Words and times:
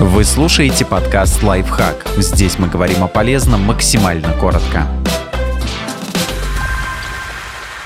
Вы 0.00 0.24
слушаете 0.24 0.84
подкаст 0.84 1.40
«Лайфхак». 1.44 2.04
Здесь 2.16 2.58
мы 2.58 2.68
говорим 2.68 3.04
о 3.04 3.06
полезном 3.06 3.60
максимально 3.60 4.32
коротко. 4.32 4.88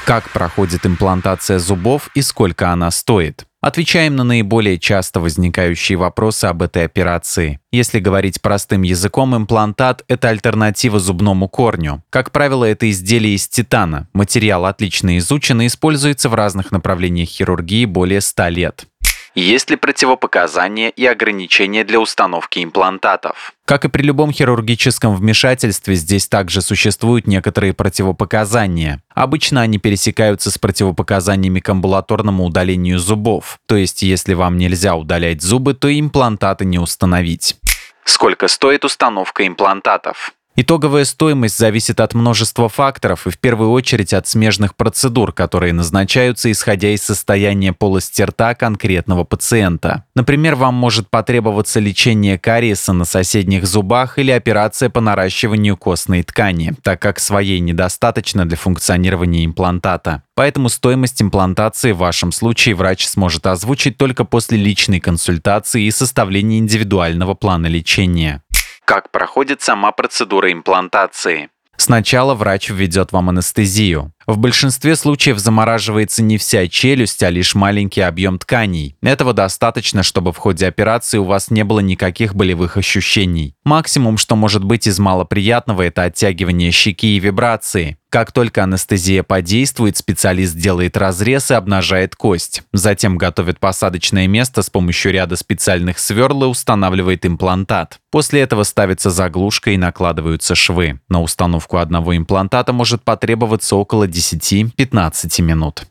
Как 0.07 0.31
проходит 0.31 0.87
имплантация 0.87 1.59
зубов 1.59 2.09
и 2.15 2.23
сколько 2.23 2.71
она 2.71 2.91
стоит? 2.91 3.45
Отвечаем 3.61 4.17
на 4.17 4.25
наиболее 4.25 4.79
часто 4.79 5.21
возникающие 5.21 5.99
вопросы 5.99 6.47
об 6.47 6.63
этой 6.63 6.87
операции. 6.87 7.61
Если 7.73 7.99
говорить 7.99 8.41
простым 8.41 8.83
языком, 8.83 9.37
имплантат– 9.37 10.03
это 10.09 10.31
альтернатива 10.31 10.99
зубному 10.99 11.47
корню. 11.47 12.03
Как 12.09 12.31
правило, 12.31 12.65
это 12.65 12.89
изделие 12.89 13.35
из 13.35 13.49
титана. 13.49 14.09
Материал 14.15 14.65
отлично 14.65 15.19
изучен 15.19 15.61
и 15.61 15.67
используется 15.67 16.31
в 16.31 16.35
разных 16.35 16.71
направлениях 16.73 17.29
хирургии 17.29 17.85
более 17.85 18.23
100 18.23 18.49
лет. 18.49 18.87
Есть 19.35 19.71
ли 19.71 19.77
противопоказания 19.77 20.89
и 20.89 21.07
ограничения 21.07 21.85
для 21.85 22.01
установки 22.01 22.63
имплантатов? 22.63 23.53
Как 23.65 23.85
и 23.85 23.89
при 23.89 24.03
любом 24.03 24.33
хирургическом 24.33 25.15
вмешательстве, 25.15 25.95
здесь 25.95 26.27
также 26.27 26.63
существуют 26.63 27.27
некоторые 27.27 27.75
противопоказания. 27.75 29.03
Обычно 29.15 29.61
они 29.61 29.79
пересекаются 29.79 30.51
с 30.51 30.59
противопоказаниями 30.59 31.61
к 31.61 31.69
амбулаторному 31.69 32.45
удалению 32.45 32.99
зубов. 32.99 33.59
То 33.67 33.77
есть, 33.77 34.03
если 34.03 34.35
вам 34.35 34.57
нельзя 34.57 34.97
удалять 34.97 35.43
зубы, 35.43 35.75
то 35.75 35.89
имплантаты 35.89 36.65
не 36.65 36.79
установить. 36.79 37.57
Сколько 38.05 38.49
стоит 38.49 38.87
установка 38.87 39.47
имплантатов? 39.47 40.33
Итоговая 40.61 41.05
стоимость 41.05 41.57
зависит 41.57 42.01
от 42.01 42.15
множества 42.15 42.69
факторов 42.69 43.29
и 43.29 43.31
в 43.31 43.39
первую 43.39 43.71
очередь 43.71 44.13
от 44.13 44.27
смежных 44.27 44.75
процедур, 44.75 45.33
которые 45.33 45.73
назначаются 45.73 46.51
исходя 46.51 46.89
из 46.89 47.01
состояния 47.05 47.73
полости 47.73 48.23
рта 48.23 48.57
конкретного 48.57 49.23
пациента. 49.23 50.03
Например, 50.17 50.57
вам 50.57 50.75
может 50.75 51.11
потребоваться 51.11 51.79
лечение 51.79 52.41
кариеса 52.41 52.93
на 52.93 53.05
соседних 53.05 53.69
зубах 53.69 54.19
или 54.19 54.33
операция 54.33 54.91
по 54.91 55.01
наращиванию 55.01 55.77
костной 55.77 56.25
ткани, 56.25 56.75
так 56.83 57.01
как 57.01 57.21
своей 57.21 57.61
недостаточно 57.61 58.45
для 58.45 58.57
функционирования 58.57 59.45
имплантата. 59.45 60.25
Поэтому 60.35 60.71
стоимость 60.71 61.23
имплантации 61.23 61.93
в 61.93 61.99
вашем 61.99 62.33
случае 62.33 62.75
врач 62.75 63.07
сможет 63.07 63.47
озвучить 63.47 63.97
только 63.97 64.25
после 64.25 64.59
личной 64.59 64.99
консультации 64.99 65.85
и 65.85 65.91
составления 65.93 66.59
индивидуального 66.59 67.35
плана 67.35 67.67
лечения. 67.67 68.43
Как 68.89 69.11
проходит 69.11 69.61
сама 69.61 69.93
процедура 69.93 70.51
имплантации? 70.51 71.51
Сначала 71.77 72.35
врач 72.35 72.71
введет 72.71 73.13
вам 73.13 73.29
анестезию. 73.29 74.15
В 74.29 74.37
большинстве 74.37 74.95
случаев 74.95 75.39
замораживается 75.39 76.23
не 76.23 76.37
вся 76.37 76.69
челюсть, 76.69 77.23
а 77.23 77.31
лишь 77.31 77.55
маленький 77.55 78.03
объем 78.03 78.39
тканей. 78.39 78.95
Этого 79.01 79.33
достаточно, 79.33 80.03
чтобы 80.03 80.35
в 80.35 80.37
ходе 80.37 80.67
операции 80.67 81.17
у 81.17 81.25
вас 81.25 81.51
не 81.51 81.65
было 81.65 81.81
никаких 81.81 82.35
болевых 82.35 82.77
ощущений. 82.77 83.55
Максимум, 83.65 84.19
что 84.19 84.37
может 84.37 84.63
быть 84.63 84.87
из 84.87 84.99
малоприятного, 84.99 85.81
это 85.81 86.03
оттягивание 86.03 86.73
щеки 86.73 87.17
и 87.17 87.21
вибрации. 87.21 87.97
Как 88.11 88.33
только 88.33 88.65
анестезия 88.65 89.23
подействует, 89.23 89.99
специалист 89.99 90.57
делает 90.57 90.97
разрез 90.97 91.51
и 91.51 91.55
обнажает 91.55 92.17
кость. 92.17 92.63
Затем 92.73 93.19
готовит 93.19 93.61
посадочное 93.61 94.27
место 94.27 94.63
с 94.63 94.71
помощью 94.71 95.13
ряда 95.13 95.37
специальных 95.37 95.99
сверл 95.99 96.45
и 96.45 96.47
устанавливает 96.47 97.27
имплантат. 97.27 97.99
После 98.11 98.41
этого 98.41 98.63
ставится 98.63 99.11
заглушка 99.11 99.73
и 99.73 99.77
накладываются 99.77 100.55
швы. 100.55 101.01
На 101.11 101.21
установку 101.21 101.77
одного 101.77 102.17
имплантата 102.17 102.73
может 102.73 103.05
потребоваться 103.05 103.77
около 103.77 104.07
10-15 104.19 105.43
минут. 105.43 105.87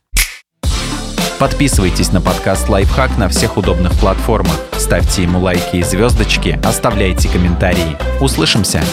Подписывайтесь 1.39 2.11
на 2.11 2.19
подкаст 2.19 2.67
«Лайфхак» 2.67 3.17
на 3.17 3.29
всех 3.29 3.57
удобных 3.57 3.93
платформах. 3.99 4.59
Ставьте 4.77 5.23
ему 5.23 5.39
лайки 5.39 5.77
и 5.77 5.83
звездочки, 5.83 6.59
оставляйте 6.63 7.29
комментарии. 7.29 7.95
Услышимся! 8.19 8.83